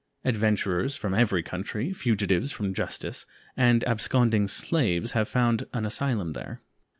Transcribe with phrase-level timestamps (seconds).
[0.25, 6.59] Adventurers from every country, fugitives from justice, and absconding slaves have found an asylum there.